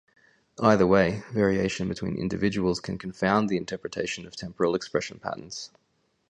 [0.59, 5.69] Either way, variation between individuals can confound the interpretation of temporal expression patterns.